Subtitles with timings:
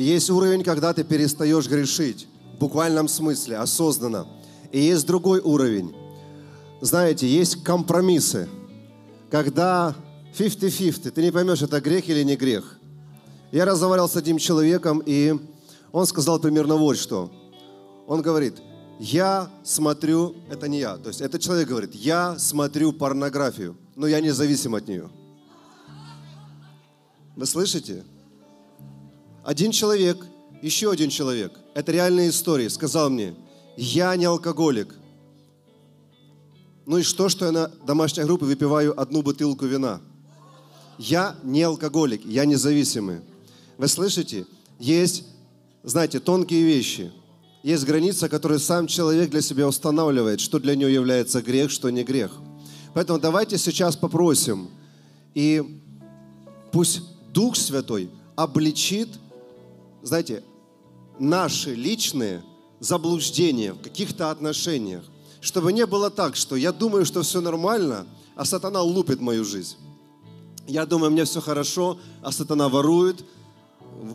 [0.00, 4.26] Есть уровень, когда ты перестаешь грешить, в буквальном смысле, осознанно.
[4.72, 5.94] И есть другой уровень.
[6.80, 8.48] Знаете, есть компромиссы,
[9.30, 9.94] когда
[10.38, 12.78] 50-50, ты не поймешь, это грех или не грех.
[13.52, 15.38] Я разговаривал с одним человеком, и
[15.92, 17.30] он сказал примерно вот что.
[18.06, 18.54] Он говорит,
[18.98, 24.22] я смотрю, это не я, то есть этот человек говорит, я смотрю порнографию, но я
[24.22, 25.10] не зависим от нее.
[27.36, 28.02] Вы слышите?
[29.50, 30.24] Один человек,
[30.62, 33.34] еще один человек, это реальная история, сказал мне,
[33.76, 34.94] я не алкоголик.
[36.86, 40.00] Ну и что, что я на домашней группе выпиваю одну бутылку вина?
[40.98, 43.22] Я не алкоголик, я независимый.
[43.76, 44.46] Вы слышите?
[44.78, 45.24] Есть,
[45.82, 47.10] знаете, тонкие вещи.
[47.64, 52.04] Есть граница, которую сам человек для себя устанавливает, что для него является грех, что не
[52.04, 52.30] грех.
[52.94, 54.70] Поэтому давайте сейчас попросим,
[55.34, 55.80] и
[56.70, 57.00] пусть
[57.32, 59.08] Дух Святой обличит
[60.02, 60.42] знаете,
[61.18, 62.42] наши личные
[62.80, 65.04] заблуждения в каких-то отношениях.
[65.40, 69.76] Чтобы не было так, что я думаю, что все нормально, а сатана лупит мою жизнь.
[70.66, 73.24] Я думаю, мне все хорошо, а сатана ворует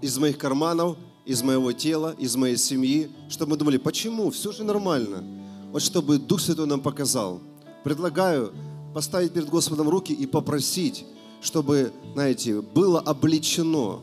[0.00, 3.10] из моих карманов, из моего тела, из моей семьи.
[3.28, 4.30] Чтобы мы думали, почему?
[4.30, 5.24] Все же нормально.
[5.72, 7.40] Вот чтобы Дух Святой нам показал.
[7.82, 8.52] Предлагаю
[8.94, 11.04] поставить перед Господом руки и попросить,
[11.42, 14.00] чтобы, знаете, было обличено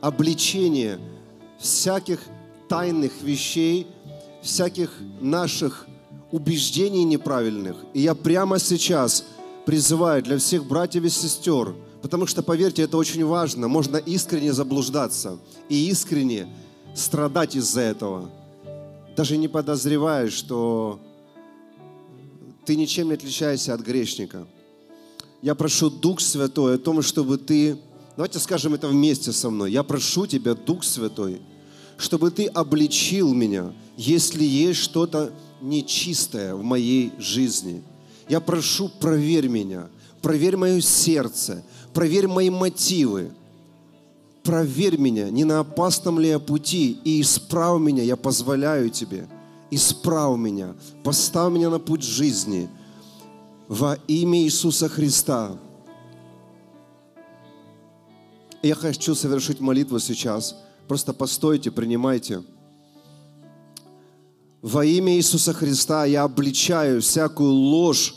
[0.00, 0.98] обличение
[1.58, 2.20] всяких
[2.68, 3.86] тайных вещей,
[4.42, 5.86] всяких наших
[6.30, 7.76] убеждений неправильных.
[7.92, 9.24] И я прямо сейчас
[9.66, 15.38] призываю для всех братьев и сестер, потому что, поверьте, это очень важно, можно искренне заблуждаться
[15.68, 16.48] и искренне
[16.94, 18.30] страдать из-за этого,
[19.16, 21.00] даже не подозревая, что
[22.64, 24.46] ты ничем не отличаешься от грешника.
[25.42, 27.78] Я прошу Дух Святой о том, чтобы ты
[28.16, 29.72] Давайте скажем это вместе со мной.
[29.72, 31.40] Я прошу Тебя, Дух Святой,
[31.96, 37.82] чтобы Ты обличил меня, если есть что-то нечистое в моей жизни.
[38.28, 39.88] Я прошу, проверь меня,
[40.22, 43.30] проверь мое сердце, проверь мои мотивы,
[44.42, 49.28] проверь меня, не на опасном ли я пути, и исправь меня, я позволяю Тебе,
[49.70, 52.68] исправь меня, поставь меня на путь жизни
[53.68, 55.58] во имя Иисуса Христа.
[58.62, 60.56] Я хочу совершить молитву сейчас.
[60.86, 62.42] Просто постойте, принимайте.
[64.60, 68.14] Во имя Иисуса Христа я обличаю всякую ложь,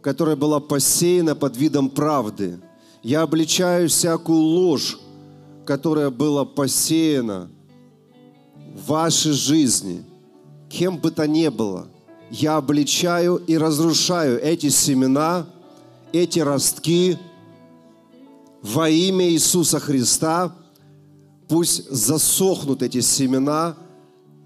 [0.00, 2.58] которая была посеяна под видом правды.
[3.02, 4.98] Я обличаю всякую ложь,
[5.66, 7.50] которая была посеяна
[8.74, 10.02] в вашей жизни,
[10.70, 11.88] кем бы то ни было.
[12.30, 15.46] Я обличаю и разрушаю эти семена,
[16.12, 17.18] эти ростки,
[18.62, 20.54] во имя Иисуса Христа.
[21.48, 23.76] Пусть засохнут эти семена,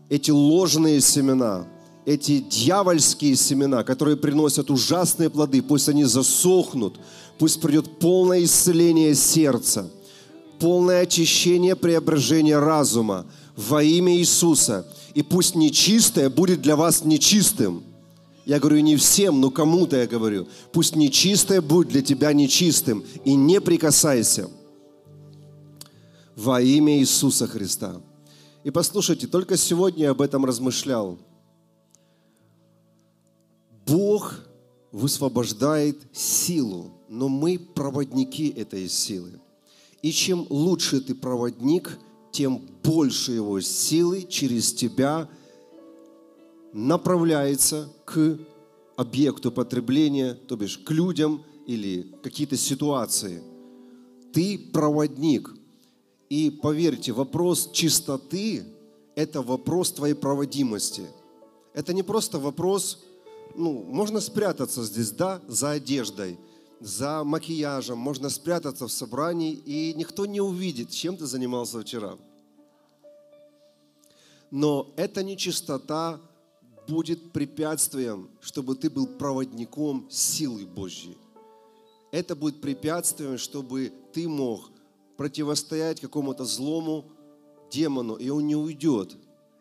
[0.09, 1.67] эти ложные семена,
[2.05, 7.01] эти дьявольские семена, которые приносят ужасные плоды, пусть они засохнут,
[7.39, 9.91] пусть придет полное исцеление сердца,
[10.61, 14.87] полное очищение, преображение разума во имя Иисуса.
[15.15, 17.83] И пусть нечистое будет для вас нечистым–
[18.45, 20.49] я говорю не всем, но кому-то я говорю.
[20.73, 23.05] Пусть нечистое будет для тебя нечистым.
[23.25, 24.51] И не прикасайся.
[26.35, 28.01] Во имя Иисуса Христа.
[28.65, 31.19] И послушайте, только сегодня я об этом размышлял.
[33.87, 34.41] Бог
[34.91, 39.41] высвобождает силу, но мы проводники этой силы.
[40.01, 41.99] И чем лучше ты проводник,
[42.33, 45.29] тем больше его силы через тебя–
[46.73, 48.39] направляется к
[48.97, 53.43] объекту потребления, то бишь к людям или какие-то ситуации.
[54.33, 55.55] Ты проводник.
[56.29, 58.65] И поверьте, вопрос чистоты–
[59.15, 61.03] это вопрос твоей проводимости.
[61.75, 63.05] Это не просто вопрос,
[63.55, 66.39] ну, можно спрятаться здесь, да, за одеждой,
[66.81, 72.17] за макияжем, можно спрятаться в собрании, и никто не увидит, чем ты занимался вчера.
[74.51, 76.21] Но это не чистота
[76.93, 81.17] будет препятствием, чтобы ты был проводником силы Божьей.
[82.11, 84.71] Это будет препятствием, чтобы ты мог
[85.17, 87.07] противостоять какому-то злому
[87.71, 89.17] демону, и он не уйдет.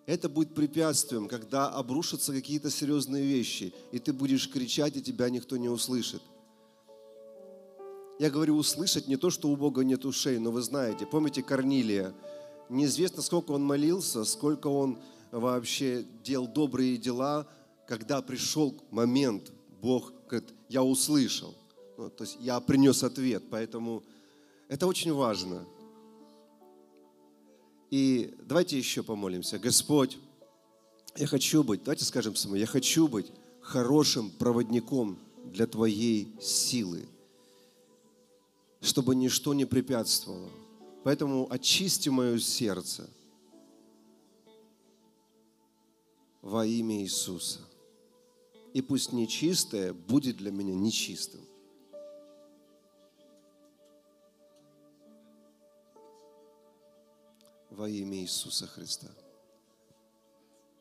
[0.06, 5.56] Это будет препятствием, когда обрушатся какие-то серьезные вещи, и ты будешь кричать, и тебя никто
[5.56, 6.22] не услышит.
[8.19, 12.13] Я говорю услышать не то, что у Бога нет ушей, но вы знаете, помните Корнилия?
[12.68, 15.00] Неизвестно, сколько он молился, сколько он
[15.31, 17.48] вообще делал добрые дела,
[17.88, 19.51] когда пришел момент,
[19.81, 21.56] Бог говорит, я услышал.
[21.98, 24.04] Ну, то есть я принес ответ, поэтому
[24.68, 25.66] это очень важно.
[27.89, 29.60] И давайте еще помолимся.
[29.60, 30.18] Господь,
[31.16, 37.06] я хочу быть, давайте скажем самому, я хочу быть хорошим проводником для Твоей силы,
[38.80, 40.50] чтобы ничто не препятствовало.
[41.04, 43.10] Поэтому очисти мое сердце
[46.41, 47.59] во имя Иисуса.
[48.73, 51.41] И пусть нечистое будет для меня нечистым.
[57.69, 59.07] Во имя Иисуса Христа.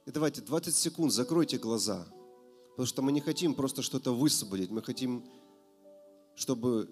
[0.06, 2.06] И давайте 20 секунд закройте глаза,
[2.70, 5.24] потому что мы не хотим просто что-то высвободить, мы хотим,
[6.34, 6.90] чтобы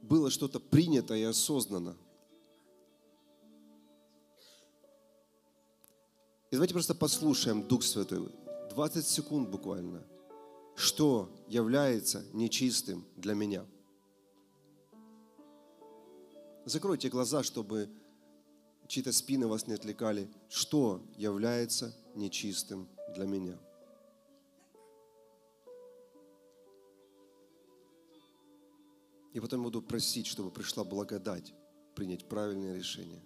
[0.00, 1.96] было что-то принято и осознанно.
[6.52, 8.28] И давайте просто послушаем Дух Святой.
[8.68, 10.06] 20 секунд буквально.
[10.76, 13.64] Что является нечистым для меня?
[16.66, 17.88] Закройте глаза, чтобы
[18.86, 20.30] чьи-то спины вас не отвлекали.
[20.50, 23.58] Что является нечистым для меня?
[29.32, 31.54] И потом буду просить, чтобы пришла благодать
[31.94, 33.22] принять правильное решение.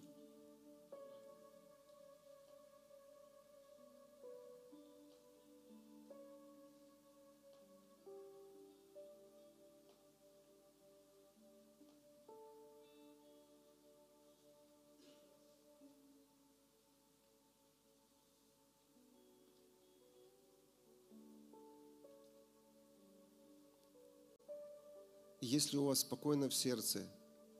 [25.46, 27.08] Если у вас спокойно в сердце,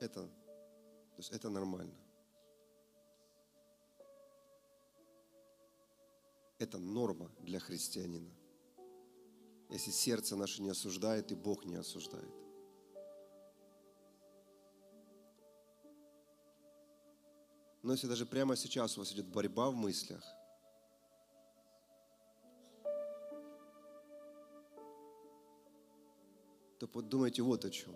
[0.00, 1.94] это, то есть это нормально.
[6.58, 8.30] Это норма для христианина.
[9.70, 12.32] Если сердце наше не осуждает, и Бог не осуждает.
[17.82, 20.24] Но если даже прямо сейчас у вас идет борьба в мыслях,
[26.86, 27.94] то подумайте вот о чем.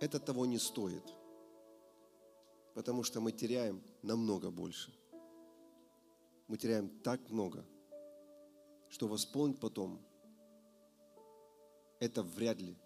[0.00, 1.02] Это того не стоит,
[2.74, 4.94] потому что мы теряем намного больше.
[6.46, 7.64] Мы теряем так много,
[8.88, 10.00] что восполнить потом
[11.98, 12.76] это вряд ли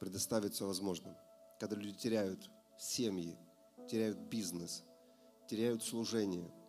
[0.00, 1.14] предоставится возможным.
[1.60, 3.38] Когда люди теряют семьи,
[3.88, 4.82] теряют бизнес,
[5.48, 6.52] теряют служение–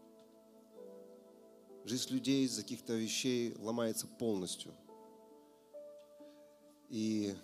[1.83, 4.73] Жизнь людей из-за каких-то вещей ломается полностью.
[6.89, 7.35] И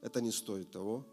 [0.00, 1.06] это не стоит того.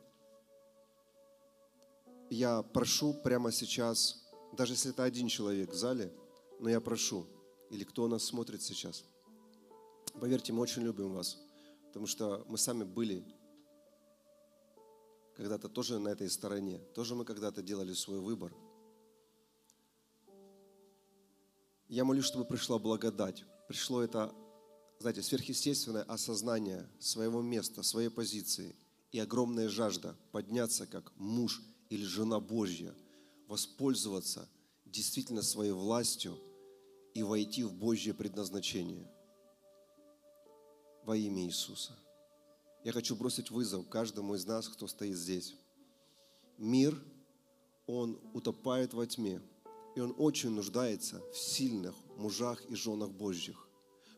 [2.31, 6.12] Я прошу прямо сейчас, даже если это один человек в зале,
[6.60, 7.27] но я прошу,
[7.69, 9.06] или кто нас смотрит сейчас,
[10.19, 11.38] поверьте, мы очень любим вас,
[11.88, 13.24] потому что мы сами были
[15.36, 18.56] когда-то тоже на этой стороне, тоже мы когда-то делали свой выбор–
[21.87, 23.45] Я молюсь, чтобы пришла благодать.
[23.67, 24.33] Пришло это,
[24.99, 28.75] знаете, сверхъестественное осознание своего места, своей позиции
[29.11, 32.93] и огромная жажда подняться как муж или жена Божья,
[33.47, 34.49] воспользоваться
[34.85, 36.39] действительно своей властью
[37.13, 39.07] и войти в Божье предназначение
[41.03, 41.95] во имя Иисуса.
[42.83, 45.55] Я хочу бросить вызов каждому из нас, кто стоит здесь.
[46.57, 47.00] Мир,
[47.86, 49.39] он утопает во тьме–
[49.95, 53.67] и он очень нуждается в сильных мужах и женах Божьих.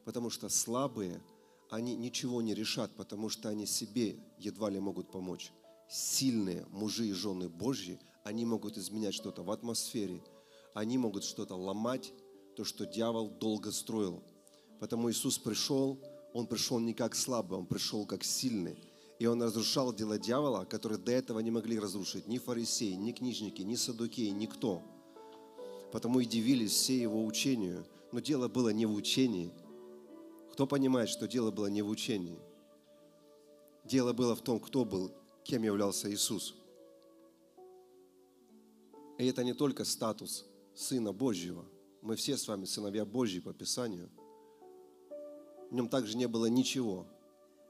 [0.03, 1.21] Потому что слабые,
[1.69, 5.51] они ничего не решат, потому что они себе едва ли могут помочь.
[5.89, 10.23] Сильные мужи и жены Божьи, они могут изменять что-то в атмосфере,
[10.73, 12.11] они могут что-то ломать,
[12.55, 14.23] то, что дьявол долго строил.
[14.79, 16.01] Потому Иисус пришел,
[16.33, 18.77] Он пришел не как слабый, Он пришел как сильный.
[19.19, 23.61] И Он разрушал дела дьявола, которые до этого не могли разрушить ни фарисеи, ни книжники,
[23.61, 24.81] ни садукеи, никто–
[25.91, 27.85] потому и дивились все его учению.
[28.11, 29.51] Но дело было не в учении.
[30.51, 32.39] Кто понимает, что дело было не в учении?
[33.83, 35.11] Дело было в том, кто был,
[35.43, 36.55] кем являлся Иисус.
[39.17, 41.65] И это не только статус Сына Божьего.
[42.01, 44.09] Мы все с вами сыновья Божьи по Писанию.
[45.69, 47.07] В нем также не было ничего.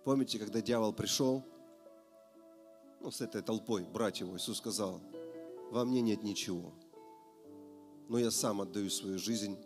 [0.04, 1.44] Помните, когда дьявол пришел,
[3.02, 5.02] ну, с этой толпой, брать его, Иисус сказал,
[5.72, 6.74] во мне нет ничего–
[8.10, 9.58] но я сам отдаю свою жизнь,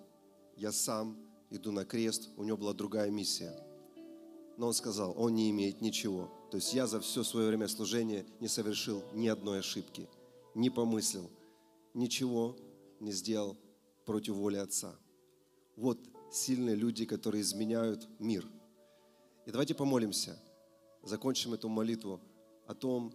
[0.56, 1.18] я сам
[1.50, 3.54] иду на крест, у него была другая миссия.
[4.58, 6.32] Но он сказал, он не имеет ничего.
[6.50, 10.10] То есть я за все свое время служения не совершил ни одной ошибки,
[10.54, 11.30] не помыслил,
[11.94, 12.56] ничего
[13.00, 13.58] не сделал
[14.06, 14.96] против воли Отца.
[15.76, 16.00] Вот
[16.32, 18.48] сильные люди, которые изменяют мир.
[19.46, 20.38] И давайте помолимся.
[21.04, 22.22] закончим эту молитву
[22.68, 23.14] о том,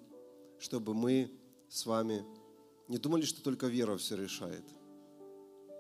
[0.59, 1.31] чтобы мы
[1.69, 2.25] с вами
[2.89, 4.65] не думали, что только вера все решает.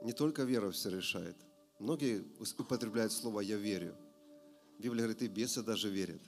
[0.07, 1.37] Не только вера все решает.
[1.81, 3.97] Многие употребляют слово «я верю».
[4.79, 6.23] Библия говорит, и бесы даже верят,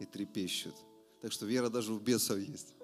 [0.00, 0.74] и трепещут.
[1.22, 2.74] Так что вера даже у бесов есть.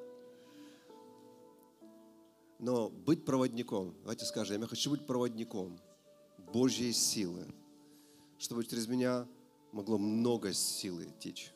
[2.58, 5.78] Но быть проводником, давайте скажем, я хочу быть проводником
[6.38, 7.44] Божьей силы,
[8.38, 9.28] чтобы через меня
[9.70, 11.52] могло много силы течь.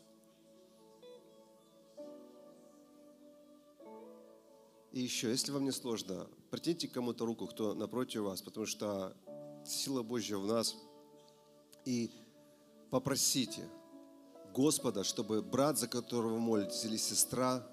[4.93, 9.17] И еще, если вам не сложно, протяните кому-то руку, кто напротив вас, потому что
[9.65, 10.75] сила Божья в нас.
[11.85, 12.11] И
[12.91, 13.69] попросите
[14.53, 17.65] Господа, чтобы брат, за которого молитесь, или сестра,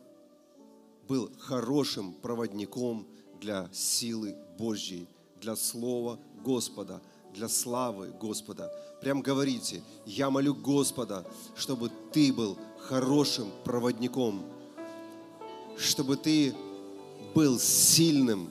[1.08, 3.08] был хорошим проводником
[3.40, 5.08] для силы Божьей,
[5.42, 7.02] для Слова Господа,
[7.34, 8.72] для славы Господа.
[9.02, 14.44] Прям говорите, я молю Господа, чтобы ты был хорошим проводником,
[15.78, 16.56] чтобы ты
[17.38, 18.50] был сильным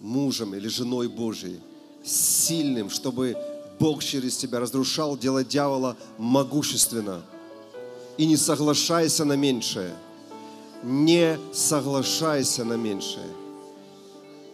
[0.00, 1.60] мужем или женой Божьей,
[2.02, 3.36] сильным, чтобы
[3.78, 7.22] Бог через тебя разрушал дело дьявола могущественно.
[8.16, 9.94] И не соглашайся на меньшее.
[10.82, 13.28] Не соглашайся на меньшее.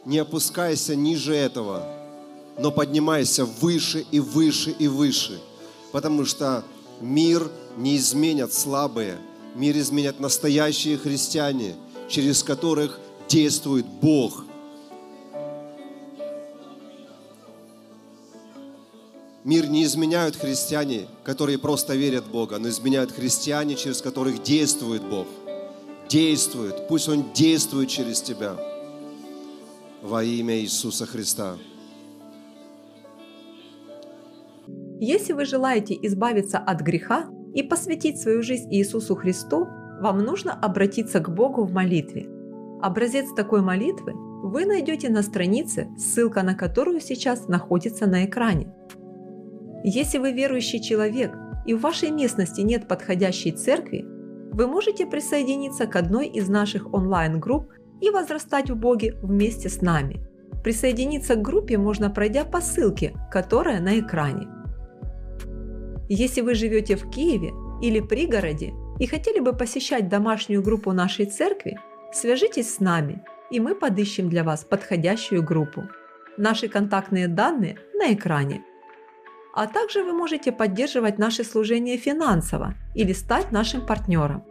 [0.05, 1.88] Не опускайся ниже этого,
[2.59, 5.40] но поднимайся выше и выше и выше.
[5.90, 6.64] Потому что
[7.00, 9.17] мир не изменят слабые,
[9.55, 11.76] мир изменят настоящие христиане,
[12.11, 14.45] через которых действует Бог–
[19.49, 25.03] Мир не изменяют христиане, которые просто верят в Бога, но изменяют христиане, через которых действует
[25.03, 25.27] Бог.
[26.07, 26.87] Действует.
[26.87, 28.57] Пусть Он действует через тебя.
[30.03, 31.57] Во имя Иисуса Христа.
[35.01, 39.67] Если вы желаете избавиться от греха и посвятить свою жизнь Иисусу Христу,
[40.01, 42.38] вам нужно обратиться к Богу в молитве.
[42.81, 48.73] Образец такой молитвы вы найдете на странице, ссылка на которую сейчас находится на экране.
[49.83, 54.05] Если вы верующий человек и в вашей местности нет подходящей церкви,
[54.53, 57.71] вы можете присоединиться к одной из наших онлайн-групп
[58.01, 60.21] и возрастать в Боге вместе с нами.
[60.63, 64.49] Присоединиться к группе можно, пройдя по ссылке, которая на экране.
[66.09, 71.79] Если вы живете в Киеве или пригороде и хотели бы посещать домашнюю группу нашей церкви,
[72.12, 75.88] свяжитесь с нами, и мы подыщем для вас подходящую группу.
[76.37, 78.62] Наши контактные данные на экране
[79.59, 84.45] а также вы можете поддерживать наше служение финансово или стать нашим партнером.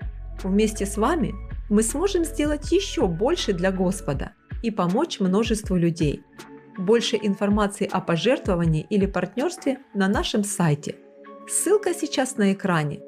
[0.44, 1.34] Вместе с вами
[1.70, 4.34] мы сможем сделать еще больше для Господа
[4.64, 6.24] и помочь множеству людей.
[6.78, 10.98] Больше информации о пожертвовании или партнерстве на нашем сайте.
[11.48, 13.00] Ссылка сейчас на экране.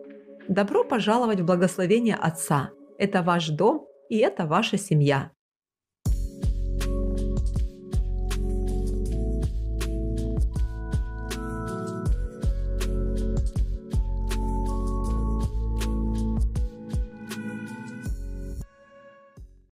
[0.47, 2.69] Добро пожаловать в благословение Отца.
[2.97, 5.31] Это ваш дом и это ваша семья.